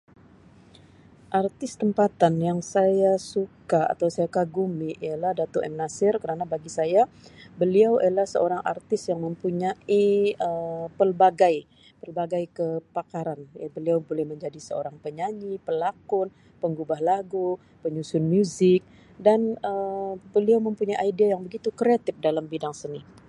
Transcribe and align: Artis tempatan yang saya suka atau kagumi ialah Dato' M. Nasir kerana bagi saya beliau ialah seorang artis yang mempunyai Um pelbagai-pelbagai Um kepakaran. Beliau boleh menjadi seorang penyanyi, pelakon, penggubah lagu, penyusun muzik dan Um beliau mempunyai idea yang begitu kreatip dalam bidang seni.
Artis 1.41 1.71
tempatan 1.81 2.33
yang 2.47 2.59
saya 2.73 3.11
suka 3.33 3.81
atau 3.93 4.07
kagumi 4.37 4.91
ialah 5.05 5.33
Dato' 5.39 5.61
M. 5.61 5.73
Nasir 5.81 6.13
kerana 6.23 6.43
bagi 6.53 6.71
saya 6.77 7.01
beliau 7.61 7.93
ialah 8.05 8.27
seorang 8.33 8.61
artis 8.73 9.01
yang 9.09 9.19
mempunyai 9.27 10.09
Um 10.47 10.83
pelbagai-pelbagai 10.99 12.43
Um 12.49 12.53
kepakaran. 12.57 13.39
Beliau 13.77 13.97
boleh 14.09 14.25
menjadi 14.31 14.59
seorang 14.69 14.95
penyanyi, 15.05 15.51
pelakon, 15.67 16.27
penggubah 16.61 16.99
lagu, 17.09 17.49
penyusun 17.85 18.23
muzik 18.31 18.81
dan 19.25 19.39
Um 19.67 20.11
beliau 20.35 20.57
mempunyai 20.67 20.97
idea 21.11 21.27
yang 21.37 21.41
begitu 21.45 21.69
kreatip 21.79 22.15
dalam 22.27 22.45
bidang 22.53 22.73
seni. 22.81 23.01